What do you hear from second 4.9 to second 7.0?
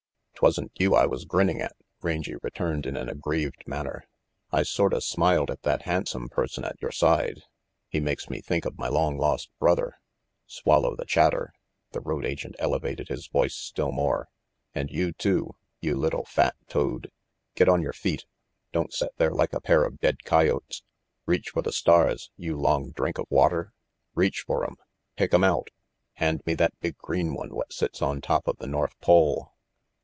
smiled at that handsome person at your